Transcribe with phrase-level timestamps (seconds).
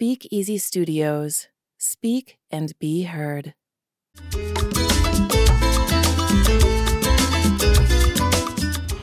[0.00, 1.48] Speak Easy Studios.
[1.78, 3.52] Speak and be heard.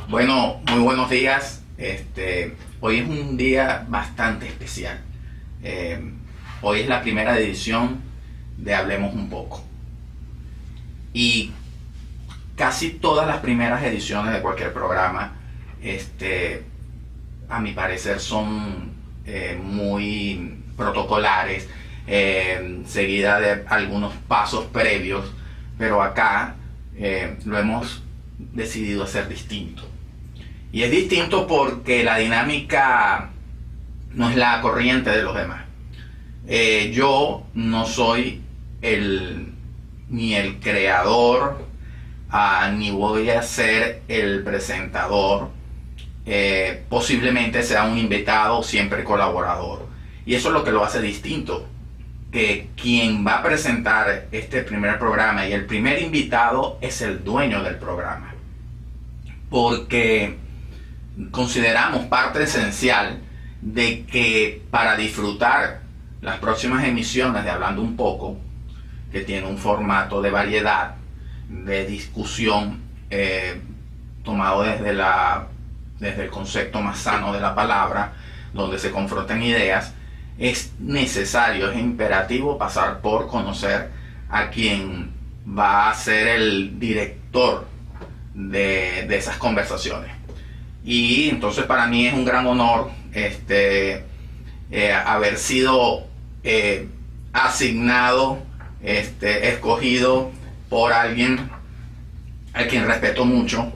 [0.09, 1.61] Bueno, muy buenos días.
[1.77, 4.99] Este, hoy es un día bastante especial.
[5.61, 5.99] Eh,
[6.63, 8.01] hoy es la primera edición
[8.57, 9.63] de Hablemos un poco.
[11.13, 11.51] Y
[12.55, 15.35] casi todas las primeras ediciones de cualquier programa,
[15.79, 16.63] este,
[17.49, 18.93] a mi parecer, son
[19.27, 21.67] eh, muy protocolares,
[22.07, 25.33] eh, seguida de algunos pasos previos,
[25.77, 26.55] pero acá
[26.95, 28.03] eh, lo hemos
[28.37, 29.83] decidido hacer distinto.
[30.71, 33.31] Y es distinto porque la dinámica
[34.13, 35.65] no es la corriente de los demás.
[36.93, 38.41] yo no soy
[38.81, 39.53] el,
[40.09, 41.65] ni el creador,
[42.29, 45.49] ah, ni voy a ser el presentador.
[46.25, 49.86] Eh, posiblemente sea un invitado, siempre colaborador.
[50.27, 51.65] Y eso es lo que lo hace distinto.
[52.33, 57.63] Que quien va a presentar este primer programa y el primer invitado es el dueño
[57.63, 58.33] del programa.
[59.49, 60.37] Porque
[61.31, 63.19] consideramos parte esencial
[63.61, 65.79] de que para disfrutar
[66.21, 68.37] las próximas emisiones de Hablando un poco,
[69.13, 70.95] que tiene un formato de variedad,
[71.47, 73.61] de discusión, eh,
[74.25, 75.47] tomado desde, la,
[75.99, 78.11] desde el concepto más sano de la palabra,
[78.53, 79.93] donde se confrontan ideas,
[80.37, 83.89] es necesario, es imperativo pasar por conocer
[84.29, 85.11] a quien
[85.47, 87.67] va a ser el director
[88.33, 90.11] de, de esas conversaciones.
[90.83, 94.03] Y entonces para mí es un gran honor este,
[94.71, 96.07] eh, haber sido
[96.43, 96.87] eh,
[97.33, 98.39] asignado
[98.83, 100.31] este, escogido
[100.69, 101.49] por alguien
[102.53, 103.71] a quien respeto mucho.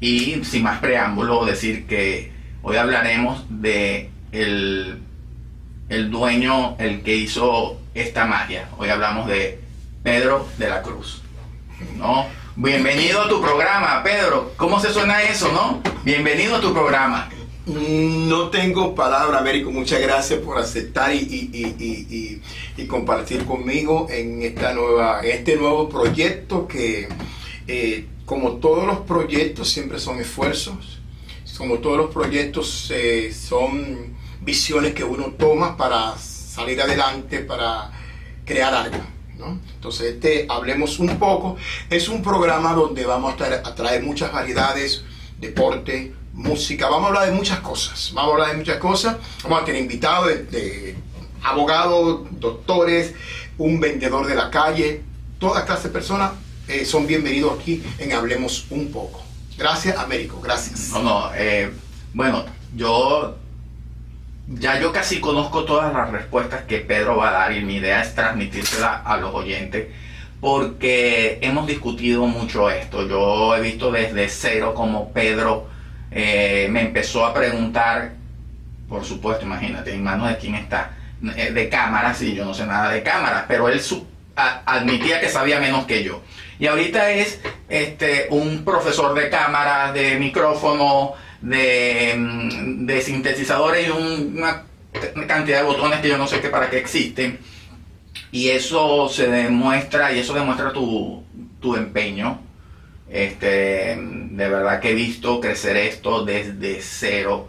[0.00, 5.00] Y sin más preámbulo, decir que hoy hablaremos de el,
[5.90, 8.68] el dueño, el que hizo esta magia.
[8.78, 9.60] Hoy hablamos de
[10.04, 11.20] Pedro de la Cruz.
[11.98, 12.26] ¿no?
[12.54, 14.52] Bienvenido a tu programa, Pedro.
[14.56, 15.82] ¿Cómo se suena eso, no?
[16.04, 17.28] Bienvenido a tu programa.
[17.66, 19.72] No tengo palabra, Américo.
[19.72, 22.40] Muchas gracias por aceptar y,
[22.88, 27.08] compartir conmigo en, esta nueva, este nuevo proyecto que,
[27.66, 31.00] eh, como todos los proyectos, siempre son esfuerzos.
[31.58, 37.90] Como todos los proyectos, eh, son visiones que uno toma para salir adelante, para
[38.44, 38.98] crear algo.
[39.74, 41.56] Entonces, este, hablemos un poco.
[41.88, 45.02] Es un programa donde vamos a traer, a traer muchas variedades,
[45.38, 49.62] deporte, música, vamos a hablar de muchas cosas, vamos a hablar de muchas cosas, vamos
[49.62, 50.96] a tener invitados de,
[51.42, 53.14] abogados, doctores,
[53.58, 55.02] un vendedor de la calle,
[55.38, 56.32] toda clase de personas
[56.68, 59.22] eh, son bienvenidos aquí en Hablemos un poco.
[59.58, 60.90] Gracias, Américo, gracias.
[60.90, 61.70] No, no, eh,
[62.14, 62.44] bueno,
[62.76, 63.36] yo
[64.50, 68.02] ya yo casi conozco todas las respuestas que Pedro va a dar y mi idea
[68.02, 69.88] es transmitírsela a los oyentes
[70.40, 73.06] porque hemos discutido mucho esto.
[73.06, 75.68] Yo he visto desde cero como Pedro
[76.10, 78.12] eh, me empezó a preguntar,
[78.88, 80.92] por supuesto, imagínate, en manos de quién está,
[81.36, 83.80] eh, de cámaras, y yo no sé nada de cámaras, pero él
[84.34, 86.22] admitía que sabía menos que yo.
[86.58, 93.90] Y ahorita es este, un profesor de cámaras, de micrófono, de, mm, de sintetizadores y
[93.90, 94.64] una
[95.26, 97.38] cantidad de botones que yo no sé qué para qué existen.
[98.32, 101.24] Y eso se demuestra, y eso demuestra tu,
[101.60, 102.50] tu empeño
[103.10, 107.48] este, de verdad que he visto crecer esto desde cero.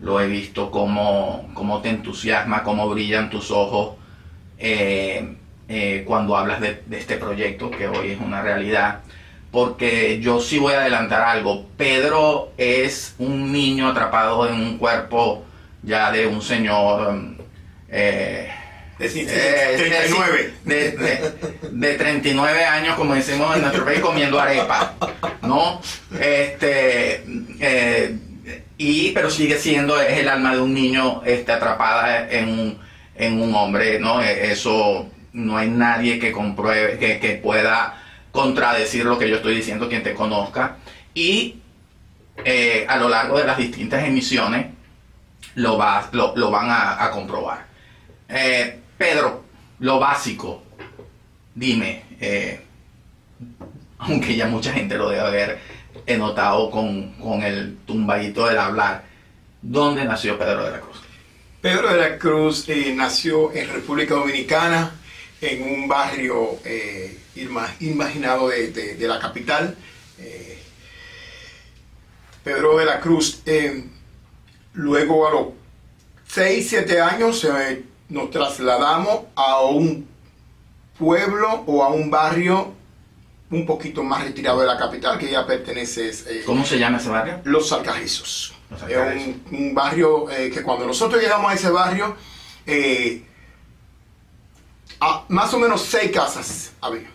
[0.00, 3.96] Lo he visto cómo, cómo te entusiasma, cómo brillan tus ojos
[4.58, 5.36] eh,
[5.68, 9.00] eh, cuando hablas de, este proyecto que hoy es una realidad.
[9.54, 11.64] Porque yo sí voy a adelantar algo.
[11.76, 15.44] Pedro es un niño atrapado en un cuerpo
[15.84, 17.36] ya de un señor
[17.88, 18.50] eh,
[18.98, 20.54] de, 39.
[21.70, 24.96] De, 39 años, como decimos en nuestro país, comiendo arepa,
[25.42, 25.80] ¿no?
[26.18, 27.22] Este,
[27.60, 28.16] eh,
[28.76, 32.78] y, pero sigue siendo, es el alma de un niño este, atrapada en un,
[33.14, 34.20] en un hombre, ¿no?
[34.20, 38.00] E, eso no hay nadie que compruebe, que, que pueda
[38.34, 40.78] contradecir lo que yo estoy diciendo, quien te conozca.
[41.14, 41.60] Y
[42.44, 44.66] eh, a lo largo de las distintas emisiones
[45.54, 47.64] lo, va, lo, lo van a, comprobar.
[48.28, 49.44] Eh, Pedro,
[49.78, 50.64] lo básico,
[51.54, 52.60] dime, eh,
[53.98, 55.58] aunque ya mucha gente lo debe haber
[56.18, 59.04] notado con, el tumbadito del hablar,
[59.62, 60.96] ¿dónde nació Pedro de la Cruz?
[61.60, 62.66] Pedro de la Cruz
[62.96, 64.90] nació en República Dominicana,
[65.40, 66.58] en un barrio
[67.36, 69.76] imaginado de, la capital.
[72.42, 73.42] Pedro de la Cruz,
[74.74, 75.46] luego a los
[76.28, 80.06] 6, 7 años eh, nos trasladamos a un
[80.98, 82.74] pueblo o a un barrio
[83.50, 86.10] un poquito más retirado de la capital, que ya pertenece...
[86.10, 87.40] eh, ¿Cómo se llama ese barrio?
[87.44, 88.54] Los Alcarrizos.
[88.70, 89.26] Los Es Alcarrizos.
[89.50, 92.16] un, un barrio eh, que cuando nosotros llegamos a ese barrio,
[92.66, 93.24] eh,
[95.00, 97.08] a- más o menos seis casas había,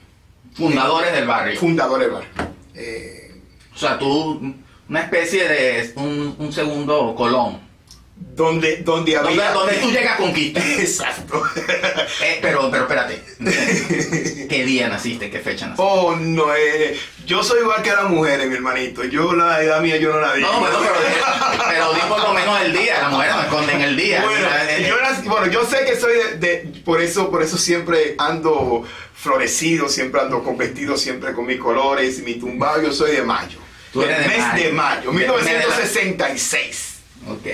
[0.59, 1.59] Fundadores del barrio.
[1.59, 2.29] fundadores del barrio.
[2.75, 3.31] Eh,
[3.73, 4.53] O sea, tú,
[4.89, 7.68] una especie de un, un segundo Colón.
[8.39, 9.51] Donde, donde había...
[9.51, 10.63] donde tú llegas a conquistar.
[10.63, 11.43] Exacto.
[12.21, 13.21] Eh, pero, pero espérate.
[14.49, 15.29] ¿Qué día naciste?
[15.29, 15.83] ¿Qué fecha naciste?
[15.85, 19.03] Oh, no, eh, yo soy igual que las mujeres, mi hermanito.
[19.05, 20.51] Yo la edad mía yo no la digo.
[20.51, 22.99] No, bueno, pero, pero di por lo menos el día.
[23.01, 24.21] Las mujeres no esconden el día.
[24.23, 27.57] Bueno, Eh, yo, nací- bueno, yo sé que soy de, de- por eso, por eso
[27.57, 28.83] siempre ando
[29.13, 33.59] florecido, siempre ando con vestido, siempre con mis colores, mi tumbado, yo soy de mayo.
[33.93, 34.63] Tú eres El de mes mayo.
[34.63, 36.93] de mayo, De- de la- 1966.
[37.27, 37.47] Ok.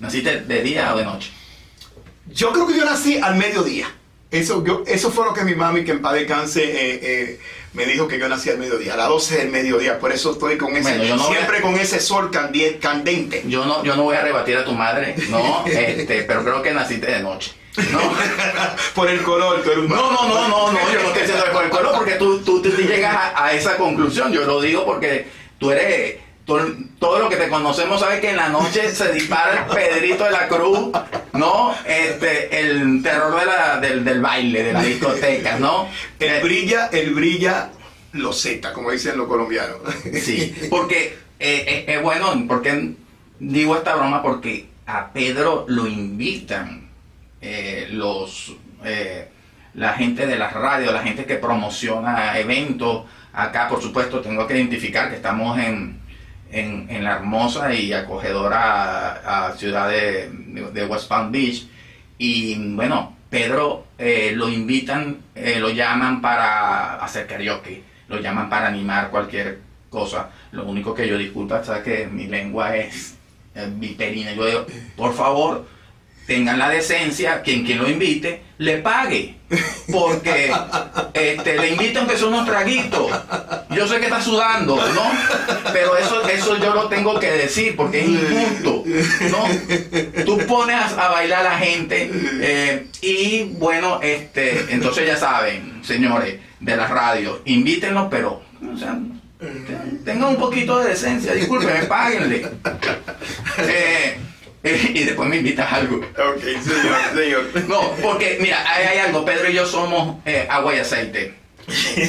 [0.00, 1.30] ¿Naciste de día o de noche?
[2.26, 3.86] Yo creo que yo nací al mediodía.
[4.30, 7.40] Eso, yo, eso fue lo que mi mami, que en paz descanse, eh, eh,
[7.72, 9.98] me dijo que yo nací al mediodía, a las 12 del mediodía.
[9.98, 12.30] Por eso estoy con ese, Bueno, yo no voy a- siempre con ese sol
[12.80, 13.42] candente.
[13.48, 16.70] Yo no, yo no voy a rebatir a tu madre, no, este, pero creo que
[16.72, 17.52] naciste de noche.
[17.92, 18.00] No,
[18.94, 21.44] por el color, tú eres un no, no, no, no, no, yo no estoy diciendo
[21.52, 24.32] por el color porque tú, tú, tú llegas a, a esa conclusión.
[24.32, 25.26] Yo lo digo porque
[25.58, 26.16] tú eres,
[26.98, 30.30] todo lo que te conocemos sabe que en la noche se dispara el Pedrito de
[30.30, 30.90] la Cruz,
[31.32, 31.74] ¿no?
[31.86, 35.88] Este, el terror de la, del, del baile, de la discoteca, ¿no?
[36.18, 37.70] El Eh, brilla, el brilla
[38.12, 39.78] lo zeta, como dicen los colombianos.
[40.22, 42.94] Sí, porque eh, eh, es bueno, porque
[43.38, 46.88] digo esta broma porque a Pedro lo invitan
[47.40, 48.54] eh, los
[48.84, 49.28] eh,
[49.74, 53.04] la gente de las radios, la gente que promociona eventos.
[53.32, 56.00] Acá, por supuesto, tengo que identificar que estamos en,
[56.52, 61.66] en, la hermosa y acogedora a, ciudad de, West Palm Beach.
[62.18, 68.68] Y bueno, Pedro eh, lo invitan, eh, lo llaman para hacer karaoke, lo llaman para
[68.68, 70.30] animar cualquier cosa.
[70.52, 73.16] Lo único que yo disculpa es que mi lengua es
[73.76, 74.32] viperina.
[74.32, 75.66] Yo digo, por favor,
[76.30, 79.34] tengan la decencia, quien quien lo invite, le pague.
[79.90, 80.52] Porque
[81.12, 83.10] este, le invitan que son unos traguitos.
[83.70, 85.02] Yo sé que está sudando, ¿no?
[85.72, 88.84] Pero eso, eso yo lo tengo que decir porque es injusto,
[89.32, 90.24] ¿no?
[90.24, 92.08] Tú pones a, bailar a la gente
[92.40, 98.40] eh, y bueno, este, entonces ya saben, señores de la radio, invítenlos, pero,
[98.72, 98.96] o sea,
[99.40, 102.46] ten- tengan un poquito de decencia, discúlpenme, páguenle.
[103.58, 104.16] Eh,
[104.94, 105.96] y después me invitas a algo.
[105.96, 107.68] ok, señor, señor.
[107.68, 111.34] No, porque mira, hay, hay algo, Pedro y yo somos eh, agua y aceite.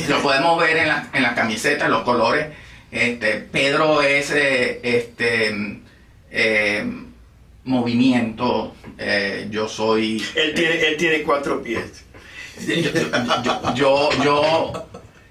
[0.09, 2.47] Lo podemos ver en la, en la camiseta, los colores.
[2.91, 5.79] Este, Pedro es eh, este
[6.29, 6.85] eh,
[7.63, 12.03] movimiento, eh, yo soy Él tiene, él tiene cuatro pies.
[12.67, 14.87] yo, yo, yo, yo,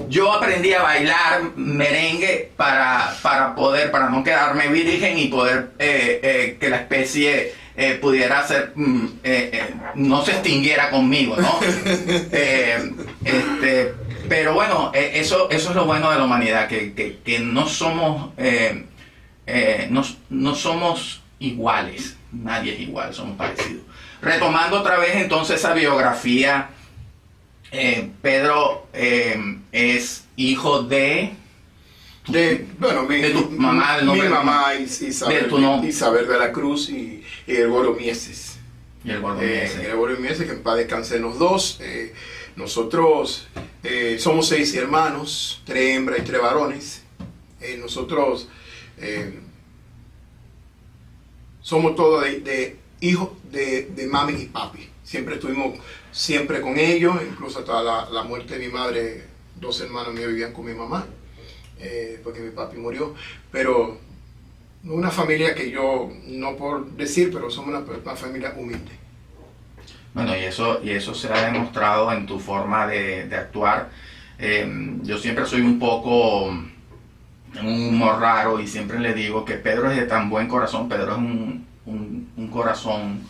[0.09, 6.21] yo aprendí a bailar merengue para, para poder, para no quedarme virgen y poder eh,
[6.23, 9.07] eh, que la especie eh, pudiera ser, mm,
[9.95, 11.61] no se extinguiera conmigo, ¿no?
[13.23, 13.95] Este,
[14.29, 18.33] pero bueno, eso, eso es lo bueno de la humanidad, que, que, que no somos,
[19.91, 23.83] no, no somos iguales, nadie es igual, somos parecidos.
[24.23, 26.71] Retomando otra vez entonces esa biografía,
[27.73, 31.35] eh, Pedro eh, es hijo de...
[32.29, 35.89] De, bueno, mi, De tu mamá, el nombre mi de- mamá Isabel, de tu nombre.
[35.89, 38.59] Isabel de la Cruz y, y Gregorio Mieses.
[39.05, 39.83] Y el gordo Eh, ese.
[39.85, 41.79] Gregorio Mieses, que en paz descansen los dos.
[41.81, 42.13] Eh,
[42.57, 43.49] nosotros
[43.83, 47.03] eh, somos seis hermanos, tres hembras y tres varones.
[47.61, 48.49] Eh, nosotros
[48.99, 49.41] eh,
[51.63, 54.89] somos todos de, de hijos de, de mami y papi.
[55.11, 55.77] Siempre estuvimos
[56.13, 59.25] siempre con ellos, incluso hasta la, la muerte de mi madre,
[59.61, 61.05] dos hermanos míos vivían con mi mamá,
[61.81, 63.13] eh, porque mi papi murió.
[63.51, 63.99] Pero
[64.85, 68.93] una familia que yo, no por decir, pero somos una, una familia humilde.
[70.15, 73.91] Bueno, y eso, y eso se ha demostrado en tu forma de, de actuar.
[74.39, 74.65] Eh,
[75.03, 76.69] yo siempre soy un poco un
[77.61, 80.89] humor raro y siempre le digo que Pedro es de tan buen corazón.
[80.89, 81.67] Pedro es un-
[82.37, 83.23] un corazón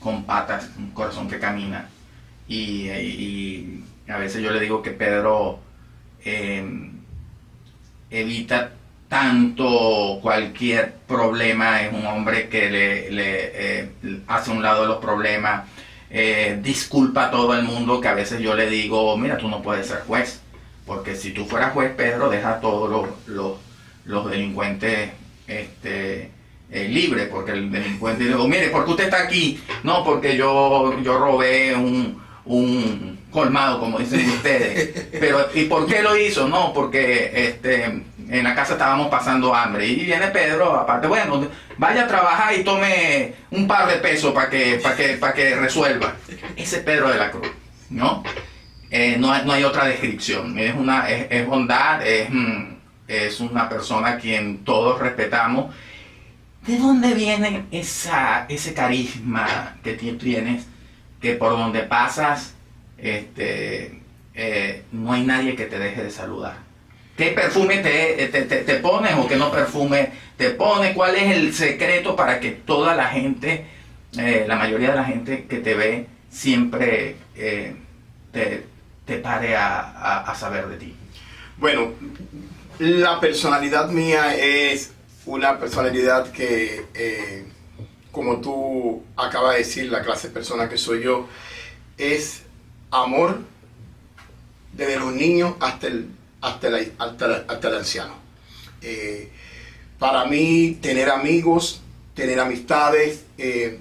[0.00, 1.88] con patas, un corazón que camina.
[2.48, 2.88] Y,
[4.08, 5.60] a veces yo le digo que Pedro
[6.24, 6.64] eh,
[8.10, 8.72] evita
[9.08, 13.90] tanto cualquier problema, es un hombre que le, eh,
[14.26, 15.68] hace un lado los problemas,
[16.10, 19.62] eh, disculpa a todo el mundo que a veces yo le digo, mira, tú no
[19.62, 20.40] puedes ser juez,
[20.86, 23.58] porque si tú fueras juez, Pedro, deja a todos los, los,
[24.04, 25.10] los delincuentes
[25.46, 26.30] este,
[26.70, 29.60] eh, libre, porque el delincuente dijo, mire, ¿por qué usted está aquí?
[29.82, 35.08] No, porque yo, yo robé un, un colmado, como dicen ustedes.
[35.18, 36.48] Pero, ¿y por qué lo hizo?
[36.48, 37.84] No, porque este,
[38.30, 39.86] en la casa estábamos pasando hambre.
[39.86, 41.46] Y viene Pedro, aparte, bueno,
[41.76, 45.56] vaya a trabajar y tome un par de pesos para que, para que, para que
[45.56, 46.14] resuelva.
[46.56, 47.48] Ese es Pedro de la Cruz,
[47.90, 48.22] ¿no?
[48.90, 50.58] Eh, no, no hay otra descripción.
[50.58, 52.74] Es, una, es, es bondad, es, mm,
[53.08, 55.74] es una persona a quien todos respetamos.
[56.66, 60.66] ¿De dónde viene esa, ese carisma que tienes?
[61.20, 62.54] Que por donde pasas,
[62.98, 64.00] este,
[64.34, 66.56] eh, no hay nadie que te deje de saludar.
[67.16, 70.94] ¿Qué perfume te, te, te- te pones o qué no perfume te pones?
[70.94, 73.66] ¿Cuál es el secreto para que toda la gente,
[74.18, 77.74] eh, la mayoría de la gente que te ve, siempre eh,
[78.32, 78.64] te,
[79.04, 80.94] te pare a, a- a saber de ti?
[81.58, 81.92] Bueno,
[82.78, 84.92] la personalidad mía es
[85.26, 87.44] una personalidad que, eh,
[88.12, 91.26] como tú acabas de decir, la clase de persona que soy yo,
[91.98, 92.42] es
[92.90, 93.40] amor
[94.72, 96.08] desde los niños hasta el,
[96.40, 98.14] hasta el, hasta el- hasta el anciano.
[98.82, 99.28] Eh,
[99.98, 101.82] para mí, tener amigos,
[102.14, 103.78] tener amistades, eh,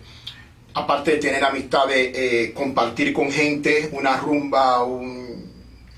[0.74, 5.39] aparte de tener amistades, compartir con gente, una rumba, un,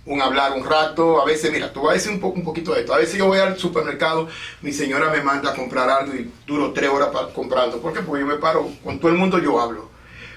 [0.06, 1.22] un hablar un rato.
[1.22, 2.94] A veces, mira, tú vas a decir un, poco, un poquito de esto.
[2.94, 4.28] A veces yo voy al supermercado,
[4.62, 7.80] mi señora me manda a comprar algo y duro tres horas comprando.
[7.82, 8.02] ¿Por qué?
[8.02, 9.90] Porque yo me paro, con todo el mundo yo hablo.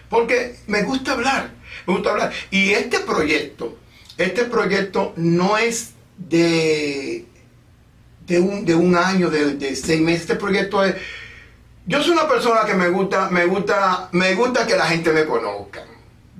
[0.08, 1.50] Porque me gusta hablar,
[1.86, 2.32] me gusta hablar.
[2.50, 3.76] Y este proyecto,
[4.18, 7.26] este proyecto no es de,
[8.26, 10.22] de, un, de un año, de, de seis meses.
[10.22, 10.94] Este proyecto es...
[11.86, 15.26] Yo soy una persona que me gusta, me gusta, me gusta que la gente me
[15.26, 15.84] conozca.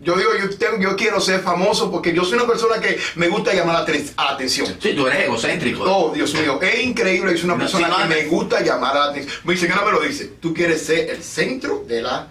[0.03, 3.29] Yo digo, yo, tengo- yo quiero ser famoso porque yo soy una persona que me
[3.29, 4.67] gusta llamar la, aten- a la atención.
[4.81, 5.83] Sí, tú eres egocéntrico.
[5.85, 9.01] Oh, Dios mío, es increíble, es una No, persona no, que me gusta llamar a
[9.01, 9.35] la atención.
[9.45, 12.29] Mi señora me lo dice, tú quieres ser el centro de la...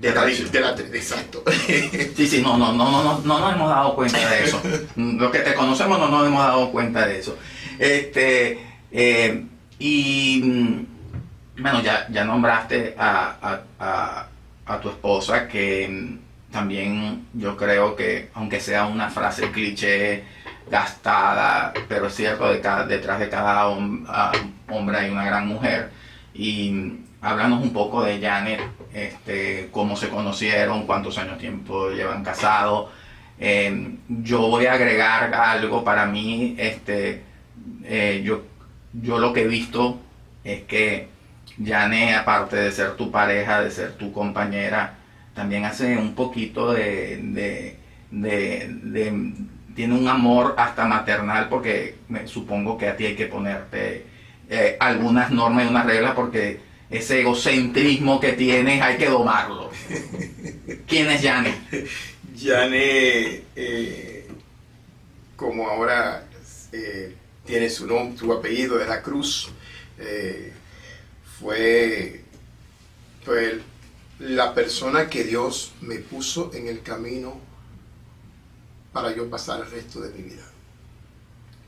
[0.00, 1.42] De la, de la, exacto.
[2.16, 4.60] Sí, sí, no, no, no, no, no, no nos hemos dado cuenta de eso.
[4.96, 7.36] Los que te conocemos no nos hemos dado cuenta de eso.
[7.80, 9.44] Este, eh,
[9.80, 14.28] y mm, bueno, ya, ya nombraste a, a- a-
[14.66, 16.17] a tu esposa que mm,
[16.50, 20.24] también yo creo que, aunque sea una frase cliché,
[20.70, 23.66] gastada, pero es cierto, detrás de cada
[24.08, 24.32] ah,
[24.68, 25.90] hombre hay una gran mujer.
[26.34, 28.60] Y háblanos un poco de Janet,
[28.92, 32.90] este, cómo se conocieron, cuántos años tiempo llevan casados.
[33.40, 37.22] Eh, yo voy a agregar algo para mí, este,
[37.84, 38.42] eh, yo,
[38.92, 40.00] yo lo que he visto
[40.44, 41.08] es que
[41.64, 44.97] Janet, aparte de ser tu pareja, de ser tu compañera,
[45.38, 47.76] también hace un poquito de, de,
[48.10, 49.32] de- de-
[49.76, 54.04] tiene un amor hasta maternal porque me supongo que a ti hay que ponerte
[54.50, 56.58] eh, algunas normas y unas reglas porque
[56.90, 59.70] ese egocentrismo que tienes hay que domarlo.
[60.88, 61.54] ¿Quién es Janet?
[62.34, 64.26] Yane, eh,
[65.36, 66.24] como ahora
[66.72, 67.14] eh,
[67.46, 69.52] tiene su nombre, su apellido de la Cruz,
[71.38, 72.22] fue,
[73.24, 73.60] fue
[74.18, 77.40] la persona que Dios me puso en el camino
[78.92, 80.44] para yo pasar el resto de mi vida.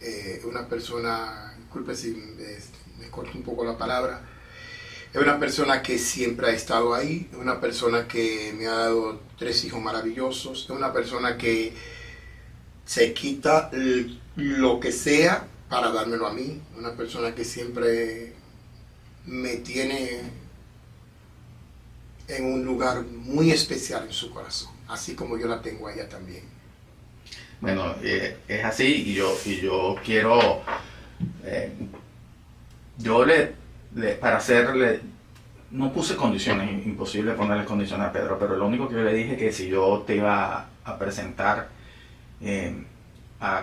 [0.00, 2.56] Eh, una persona, disculpe si me,
[2.98, 4.22] me corto un poco la palabra,
[5.12, 9.20] es una persona que siempre ha estado ahí, es una persona que me ha dado
[9.38, 11.72] tres hijos maravillosos, es una persona que
[12.84, 13.70] se quita
[14.36, 18.34] lo que sea para dármelo a mí, una persona que siempre
[19.26, 20.39] me tiene
[22.36, 26.08] en un lugar muy especial en su corazón, así como yo la tengo a ella
[26.08, 26.44] también.
[27.60, 30.62] Bueno, eh, es así y yo, y yo quiero,
[31.44, 31.70] eh,
[32.96, 33.52] yo le,
[34.14, 35.00] para hacerle,
[35.70, 39.36] no puse condiciones, imposible ponerle condiciones a Pedro, pero lo único que yo le dije
[39.36, 41.68] que si yo te iba a presentar
[42.40, 42.74] eh,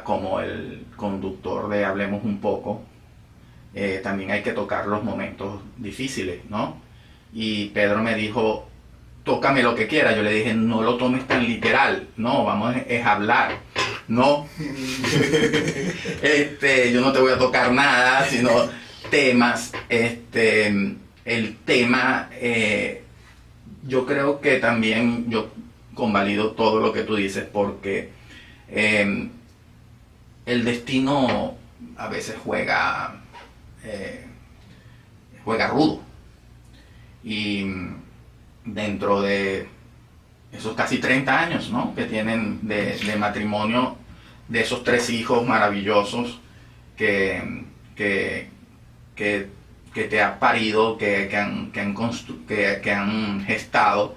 [0.04, 2.84] como el conductor de Hablemos un poco,
[4.02, 6.87] también hay que tocar los momentos difíciles, ¿no?
[7.34, 8.68] Y Pedro me dijo,
[9.24, 10.16] tócame lo que quiera.
[10.16, 13.60] Yo le dije, no lo tomes tan literal, no, vamos es, hablar,
[14.08, 14.48] no.
[16.22, 18.52] este, yo no te voy a tocar nada, sino
[19.12, 19.74] temas.
[19.90, 23.04] Este, el tema, eh,
[23.86, 25.50] yo creo que también yo
[25.94, 28.12] convalido todo lo que tú dices porque
[28.70, 29.30] eh,
[30.46, 31.58] el destino
[31.98, 33.22] a veces juega,
[33.84, 34.26] eh,
[35.44, 36.07] juega rudo.
[37.24, 37.66] Y
[38.66, 39.68] dentro de
[40.52, 41.94] esos casi 30 años ¿no?
[41.96, 43.98] que tienen de, matrimonio,
[44.48, 46.40] de esos tres hijos maravillosos
[46.96, 47.64] que,
[47.96, 48.50] que,
[49.16, 49.48] que,
[49.94, 51.96] que te ha parido, que, que han, han
[52.48, 54.16] que, que han gestado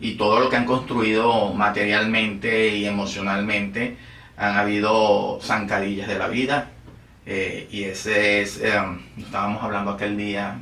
[0.00, 3.96] y todo lo que han construido materialmente y emocionalmente,
[4.36, 6.70] han habido zancadillas de la vida.
[7.26, 8.72] Eh, y ese es, eh,
[9.18, 10.60] estábamos hablando aquel día,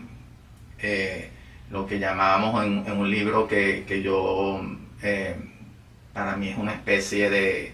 [0.80, 1.30] eh,
[1.70, 4.60] lo que llamábamos en, un libro que, que yo,
[6.12, 7.72] para mí es una especie de,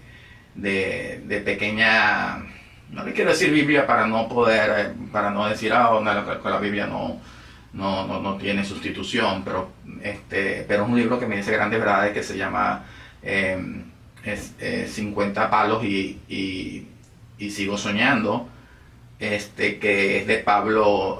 [0.55, 2.37] de, pequeña,
[2.91, 6.59] no le quiero decir Biblia para no poder, para no decir, ah, oh, no, la
[6.59, 7.19] Biblia no,
[7.73, 9.71] no, no, no, tiene sustitución, pero,
[10.01, 12.85] este, pero es un libro que me dice grandes verdades que se llama
[13.21, 13.57] eh,
[14.23, 14.53] es,
[14.93, 16.87] 50 palos y, y,
[17.37, 18.47] y, sigo soñando,
[19.19, 21.19] este, que es de Pablo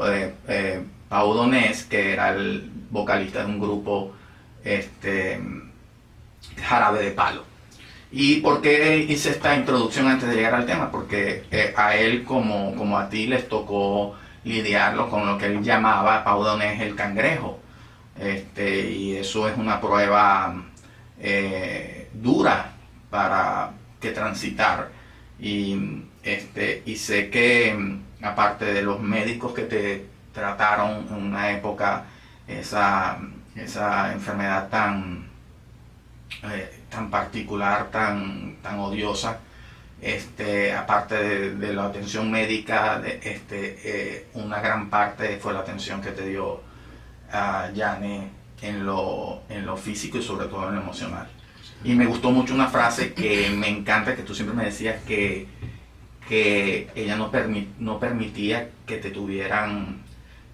[1.21, 4.13] eh, Donés, que era el vocalista de un grupo
[4.63, 5.39] este,
[6.61, 7.43] jarabe de palo.
[8.11, 10.91] ¿Y por qué hice esta introducción antes de llegar al tema?
[10.91, 15.63] Porque eh, a él como, como a ti les tocó lidiarlo con lo que él
[15.63, 17.59] llamaba Paudones el cangrejo.
[18.19, 20.63] Este, y eso es una prueba
[21.19, 22.73] eh, dura
[23.09, 24.91] para que transitar.
[25.39, 32.05] Y, este, y sé que aparte de los médicos que te trataron en una época
[32.47, 33.19] esa,
[33.55, 35.27] esa enfermedad tan,
[36.43, 39.39] eh, tan particular, tan, tan odiosa,
[40.01, 46.11] este, aparte de, la atención médica, este, eh, una gran parte fue la atención que
[46.11, 46.61] te dio
[47.31, 48.29] a Yane
[48.61, 51.27] en lo, en lo físico y sobre todo en lo emocional.
[51.85, 55.47] Y me gustó mucho una frase que me encanta, que tú siempre me decías que,
[56.27, 57.31] que ella no,
[57.79, 60.02] no permitía que te tuvieran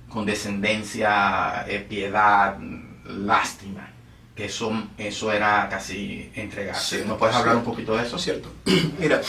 [0.09, 2.57] condescendencia, eh, piedad,
[3.05, 3.93] lástima
[4.39, 7.03] que eso, eso era casi entregarse.
[7.03, 8.17] ¿No puedes hablar un poquito de eso?
[8.17, 8.49] Cierto.
[8.97, 9.21] Mira,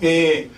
[0.00, 0.50] eh,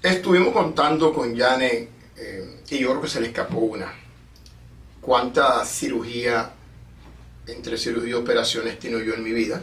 [0.00, 3.92] estuvimos contando con Yane, eh, y yo creo que se le escapó una.
[5.00, 6.52] ¿Cuánta cirugía,
[7.48, 9.60] entre cirugía y operaciones, tengo yo en mi vida?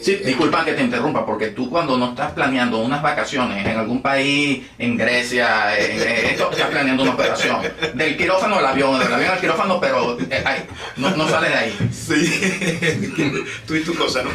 [0.00, 4.00] Sí, disculpa que te interrumpa, porque tú cuando no estás planeando unas vacaciones en algún
[4.00, 7.60] país, en Grecia, en, esto, estás planeando una operación.
[7.94, 11.90] Del quirófano al avión, del avión al quirófano, pero eh, no, no sales de ahí.
[11.92, 14.30] Sí, tú y tu cosa, ¿no?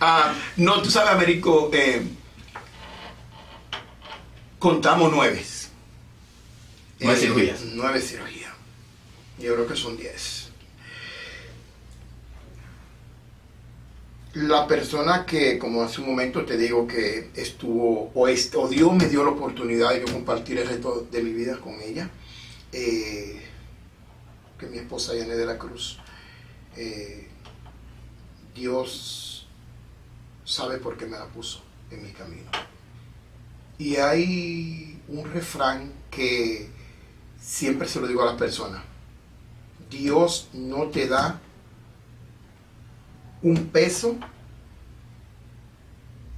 [0.00, 2.02] Ah, no, tú sabes, Américo, eh,
[4.58, 5.42] contamos nueve.
[7.00, 7.60] Nueve eh, cirugías.
[7.74, 8.52] Nueve cirugías.
[9.38, 10.41] Yo creo que son diez.
[14.34, 19.24] La persona que, como hace un momento te digo, que estuvo, o, Dios me dio
[19.24, 22.08] la oportunidad de compartir el resto de mi vida con ella,
[22.72, 23.40] eh,
[24.58, 25.98] que mi esposa Yane de la Cruz,
[26.76, 27.28] eh,
[28.54, 29.46] Dios
[30.44, 32.50] sabe por qué me la puso en mi camino.
[33.78, 36.68] Y hay un refrán que
[37.40, 38.82] siempre se lo digo a las personas,
[39.90, 41.40] Dios no te da
[43.42, 44.16] un peso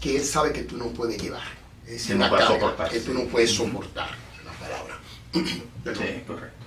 [0.01, 1.47] que él sabe que tú no puedes llevar.
[1.87, 4.11] Es una carga que tú no puedes soportar.
[4.43, 4.99] Una palabra.
[5.33, 6.65] sí, correcto.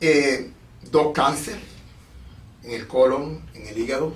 [0.00, 0.50] Eh,
[0.90, 1.58] dos cáncer
[2.64, 4.14] en el colon, en el hígado.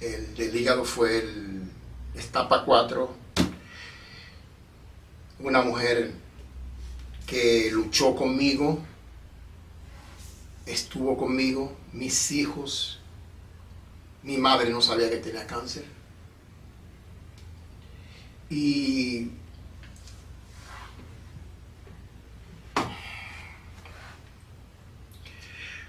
[0.00, 1.62] El del hígado fue el
[2.14, 3.16] estapa 4.
[5.40, 6.12] Una mujer
[7.26, 8.82] que luchó conmigo
[10.68, 13.00] estuvo conmigo, mis hijos,
[14.22, 15.84] mi madre no sabía que tenía cáncer.
[18.50, 19.30] Y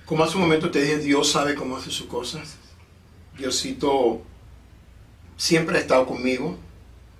[0.05, 2.55] como hace un momento te dije, Dios sabe cómo hace sus cosas.
[3.37, 4.21] Diosito
[5.37, 6.57] siempre ha estado conmigo.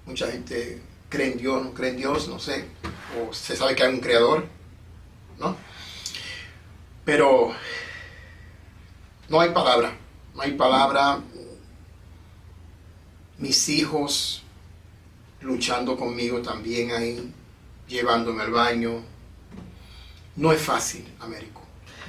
[0.06, 2.66] Mucha gente cree en Dios, no cree en Dios, no sé.
[3.20, 4.59] O se sabe que hay un creador.
[7.10, 7.52] Pero
[9.30, 9.92] no hay palabra,
[10.36, 11.18] no hay palabra.
[13.40, 14.44] Mis hijos
[15.42, 17.34] luchando conmigo también ahí,
[17.88, 19.02] llevándome al baño.
[20.36, 21.64] No es fácil, Américo.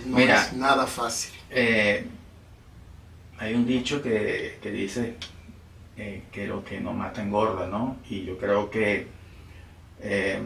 [0.05, 1.33] No es nada fácil.
[1.49, 2.07] Eh,
[3.39, 5.15] hay un dicho que, dice
[5.97, 7.97] eh, que lo que no mata engorda, ¿no?
[8.11, 9.07] Y yo creo que
[10.01, 10.43] eh,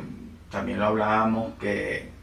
[0.48, 2.14] también lo hablábamos que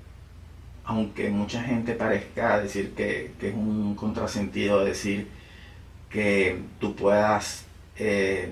[0.92, 5.30] aunque mucha gente parezca decir que, es un contrasentido decir
[6.10, 7.66] que tú puedas,
[7.98, 8.52] eh,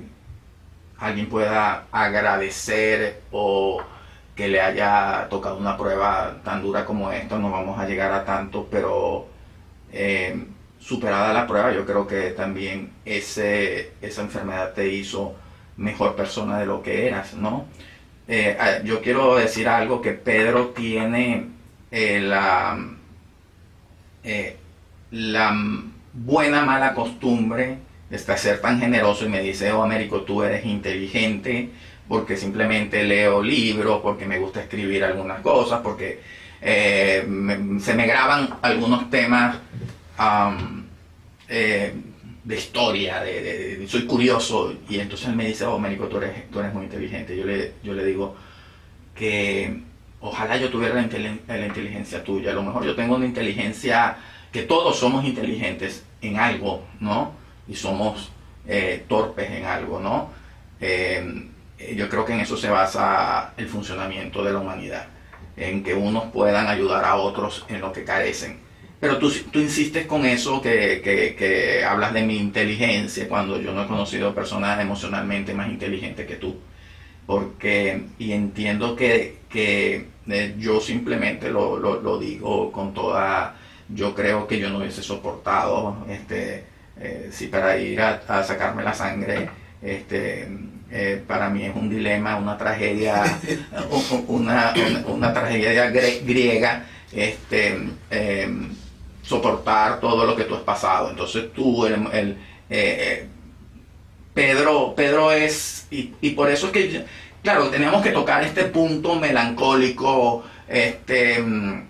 [0.98, 3.82] alguien pueda agradecer o
[4.36, 8.24] que le haya tocado una prueba tan dura como esta, no vamos a llegar a
[8.26, 9.28] tanto, pero
[9.92, 10.46] eh,
[10.80, 15.36] superada la prueba, yo creo que también ese, esa enfermedad te hizo
[15.78, 17.66] mejor persona de lo que eras, ¿no?
[18.30, 21.59] Eh, yo quiero decir algo que Pedro tiene
[21.92, 22.78] eh, la,
[24.24, 24.58] eh,
[25.12, 25.56] la
[26.14, 27.78] buena mala costumbre
[28.10, 31.70] de ser tan generoso y me dice, oh Américo, tú eres inteligente
[32.08, 36.20] porque simplemente leo libros, porque me gusta escribir algunas cosas, porque
[36.60, 39.58] se me graban algunos temas
[42.50, 46.60] de historia, de, soy curioso, y entonces él me dice, oh, Américo, tú eres, tú
[46.60, 47.38] eres muy inteligente.
[47.38, 48.36] Yo le, yo le digo
[49.14, 49.84] que
[50.22, 54.18] ojalá yo tuviera la, inteligencia tuya, a lo mejor yo tengo una inteligencia,
[54.52, 57.34] que todos somos inteligentes en algo, ¿no?
[57.68, 58.32] Y somos
[58.68, 60.32] eh, torpes en algo, ¿no?
[60.82, 61.50] Eh,
[61.96, 65.08] yo creo que en eso se basa el funcionamiento de la humanidad,
[65.56, 68.60] en que unos puedan ayudar a otros en lo que carecen.
[69.00, 73.84] Pero tú, tú insistes con eso que, que, hablas de mi inteligencia cuando yo no
[73.84, 76.58] he conocido personas emocionalmente más inteligentes que tú.
[77.30, 83.56] Porque, y entiendo que, que eh, yo simplemente lo, lo, digo con toda,
[83.88, 86.64] yo creo que yo no hubiese soportado, este,
[87.00, 89.48] eh, si para ir a, sacarme la sangre,
[89.80, 90.48] este,
[90.90, 93.24] eh, para mí es un dilema, una tragedia,
[94.28, 94.74] una,
[95.06, 97.78] una, tragedia griega, este,
[99.22, 101.12] soportar todo lo que tú has pasado.
[101.12, 102.38] Entonces tú, el, el
[102.72, 103.28] eh,
[104.40, 107.06] Pedro, Pedro es, y, por eso es que,
[107.44, 111.84] claro, tenemos que tocar este punto melancólico, este, mm,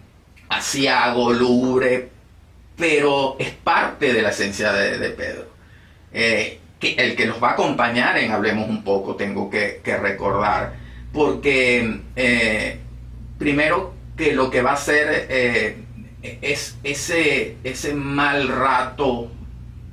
[0.49, 2.09] asiago, lúgubre,
[2.75, 5.45] pero es parte de la esencia de, Pedro.
[6.11, 10.73] Eh, el que nos va a acompañar en Hablemos un poco, tengo que, recordar,
[11.13, 12.79] porque eh,
[13.37, 15.27] primero que lo que va a ser
[16.41, 19.29] es ese, ese mal rato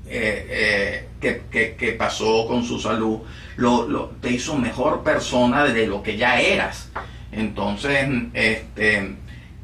[0.08, 3.20] eh, eh, que, pasó con su salud,
[3.56, 6.90] lo, te hizo mejor persona de lo que ya eras.
[7.32, 9.16] Entonces, este,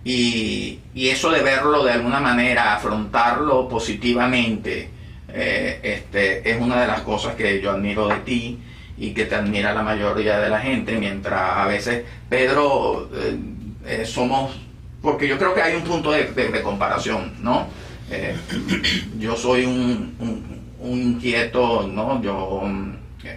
[0.05, 4.91] y, eso de verlo de alguna manera, afrontarlo positivamente,
[5.29, 8.59] eh, este, es una de las cosas que yo admiro de ti
[8.99, 13.11] y que te admira la mayoría de la gente, mientras a veces, Pedro,
[14.05, 14.53] somos
[15.03, 17.67] porque yo creo que hay un punto de, comparación, ¿no?
[18.13, 18.37] Eh,
[19.19, 20.15] yo soy un,
[20.85, 22.21] inquieto, ¿no?
[22.23, 22.63] Yo,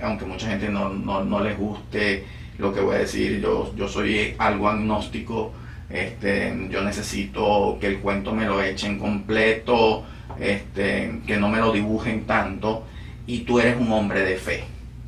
[0.01, 2.25] aunque mucha gente no, no, les guste
[2.57, 5.53] lo que voy a decir, yo, yo soy algo agnóstico,
[5.89, 10.03] este, yo necesito que el cuento me lo echen completo,
[10.39, 12.83] este, que no me lo dibujen tanto,
[13.27, 14.63] y tú eres un hombre de fe,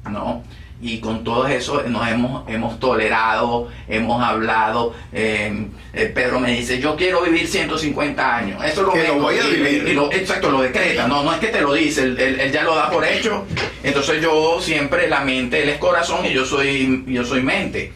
[0.09, 0.43] ¿no?
[0.79, 4.93] Y con todo eso nos hemos, hemos tolerado, hemos hablado.
[5.11, 8.63] Eh, eh, Pedro me dice, yo quiero vivir 150 años.
[8.63, 9.99] Eso lo, que voy a vivir.
[10.11, 13.03] exacto, lo decreta, no, no es que te lo dice, él, ya lo da por
[13.05, 13.45] hecho.
[13.83, 17.91] Entonces yo siempre, la mente, él es corazón y yo soy, yo soy mente.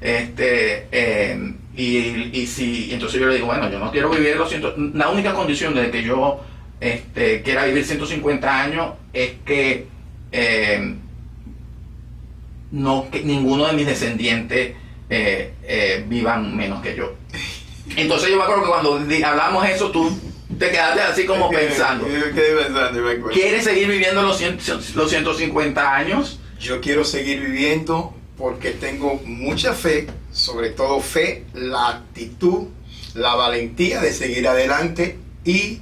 [0.00, 4.48] Este, eh, y, y, si, entonces yo le digo, bueno, yo no quiero vivir los
[4.48, 6.40] ciento, la única condición de que yo
[6.80, 9.86] este, quiera vivir 150 años es que
[12.70, 14.74] no que ninguno de mis descendientes
[15.08, 17.14] eh, eh, vivan menos que yo.
[17.96, 20.10] Entonces yo me acuerdo que cuando hablamos eso, tú
[20.58, 22.06] te quedaste así como pensando.
[23.32, 24.40] ¿Quieres seguir viviendo los,
[24.94, 26.40] los 150 años?
[26.58, 32.68] Yo quiero seguir viviendo porque tengo mucha fe, sobre todo fe, la actitud,
[33.14, 35.80] la valentía de seguir adelante y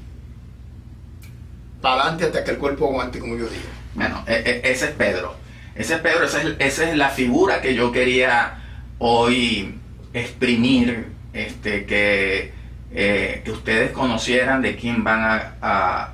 [1.81, 3.69] para adelante hasta que el cuerpo aguante, como yo digo.
[3.95, 5.44] Bueno, e, e, ese es Pedro.
[5.75, 8.59] Ese es Pedro, esa es, la figura que yo quería
[8.99, 9.75] hoy
[10.13, 12.53] exprimir, este, que,
[12.93, 15.21] eh, que ustedes conocieran de quién van
[15.61, 16.13] a,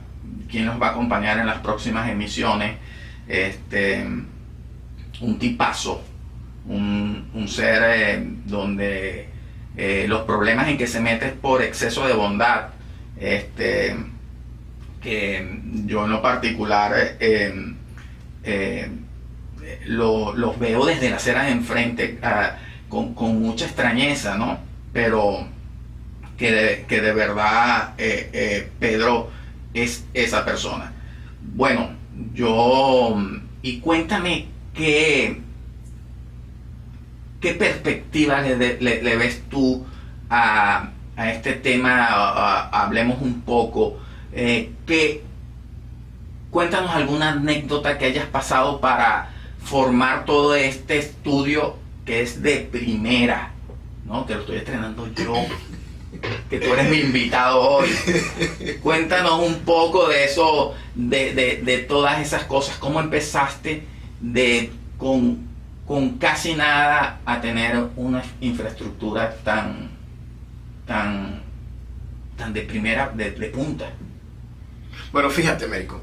[0.51, 2.77] quién nos va a acompañar en las próximas emisiones.
[3.29, 4.03] Este,
[5.21, 6.03] un tipazo,
[6.67, 9.29] un, ser eh, donde
[9.77, 12.69] eh, los problemas en que se mete es por exceso de bondad.
[13.19, 13.95] Este,
[15.03, 16.95] que yo en lo particular
[19.87, 22.57] los veo desde la acera de enfrente ah,
[22.89, 24.59] con, mucha extrañeza, ¿no?
[24.93, 25.47] Pero
[26.37, 29.31] que de, que de verdad eh, eh, Pedro
[29.75, 30.93] es esa persona.
[31.55, 31.91] Bueno,
[32.35, 33.17] yo...
[33.63, 35.39] Y cuéntame qué,
[37.41, 39.87] qué perspectiva le, ves tú
[40.31, 42.07] a, este tema,
[42.73, 43.99] hablemos un poco.
[44.33, 45.23] Eh, que,
[46.51, 49.29] cuéntanos alguna anécdota que hayas pasado para
[49.63, 53.53] formar todo este estudio que es de primera,
[54.07, 54.27] ¿no?
[54.27, 55.35] Que lo estoy estrenando yo,
[56.49, 57.89] que tú eres mi invitado hoy.
[58.83, 63.85] Cuéntanos un poco de eso, de, todas esas cosas, cómo empezaste,
[64.21, 65.49] de con,
[65.87, 69.91] con casi nada a tener una infraestructura tan,
[70.87, 71.43] tan,
[72.37, 73.91] tan de primera, de, de punta.
[75.13, 76.01] Bueno, fíjate, Américo.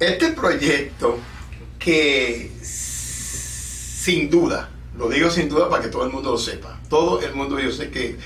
[0.00, 1.18] Este proyecto
[1.78, 7.20] que sin duda, lo digo sin duda para que todo el mundo lo sepa, todo
[7.20, 8.16] el mundo yo sé que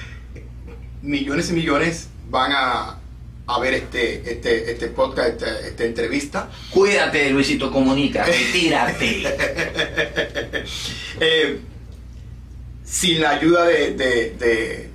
[1.03, 3.01] millones y millones van a,
[3.49, 6.49] a ver este, este, este podcast, esta, esta entrevista.
[6.71, 9.23] Cuídate, Luisito Comunica, retírate.
[11.21, 11.61] Eh,
[12.85, 14.91] sin la ayuda de, de, de,